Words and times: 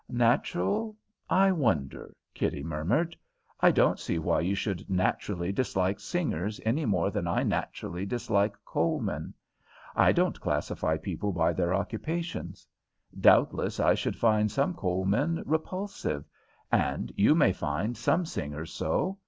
"Natural, 0.09 0.95
I 1.29 1.51
wonder?" 1.51 2.15
Kitty 2.33 2.63
murmured. 2.63 3.15
"I 3.59 3.69
don't 3.69 3.99
see 3.99 4.17
why 4.17 4.39
you 4.39 4.55
should 4.55 4.89
naturally 4.89 5.51
dislike 5.51 5.99
singers 5.99 6.59
any 6.65 6.85
more 6.85 7.11
than 7.11 7.27
I 7.27 7.43
naturally 7.43 8.07
dislike 8.07 8.55
coal 8.65 8.99
men. 8.99 9.35
I 9.95 10.11
don't 10.11 10.41
classify 10.41 10.97
people 10.97 11.31
by 11.31 11.53
their 11.53 11.71
occupations. 11.75 12.65
Doubtless 13.19 13.79
I 13.79 13.93
should 13.93 14.15
find 14.15 14.49
some 14.49 14.73
coal 14.73 15.05
men 15.05 15.43
repulsive, 15.45 16.25
and 16.71 17.11
you 17.15 17.35
may 17.35 17.53
find 17.53 17.95
some 17.95 18.25
singers 18.25 18.73
so. 18.73 19.19